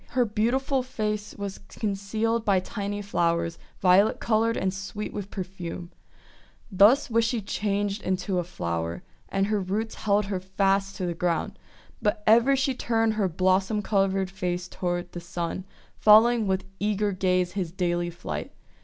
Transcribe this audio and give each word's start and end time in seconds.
Her 0.17 0.25
beautiful 0.25 0.81
face 0.81 1.35
was 1.35 1.59
concealed 1.59 2.43
by 2.43 2.59
tiny 2.59 3.03
flowers, 3.03 3.59
violet 3.81 4.19
coloured 4.19 4.57
and 4.57 4.73
sweet 4.73 5.13
with 5.13 5.29
perfume. 5.29 5.91
22 5.91 5.91
THE 5.91 5.91
WONDER 5.91 6.77
GARDEN 6.77 6.77
Thus 6.95 7.09
was 7.11 7.25
she 7.25 7.41
changed 7.43 8.01
into 8.01 8.39
a 8.39 8.43
flower, 8.43 9.03
and 9.29 9.45
her 9.45 9.61
roots 9.61 9.93
held 9.93 10.25
her 10.25 10.39
fast 10.39 10.95
to 10.95 11.05
the 11.05 11.13
ground; 11.13 11.59
but 12.01 12.23
ever 12.25 12.55
she 12.55 12.73
turned 12.73 13.13
her 13.13 13.29
blossom 13.29 13.83
covered 13.83 14.31
face 14.31 14.67
toward 14.67 15.11
the 15.11 15.19
Sun, 15.21 15.65
following 15.99 16.47
with 16.47 16.65
eager 16.79 17.11
gaze 17.11 17.51
his 17.51 17.71
daily 17.71 18.09
flight. 18.09 18.51